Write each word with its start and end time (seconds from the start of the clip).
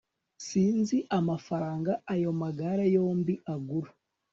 Sinzi 0.47 0.97
amafaranga 1.19 1.91
ayo 2.13 2.29
magare 2.41 2.83
yombi 2.95 3.33
agura 3.53 3.89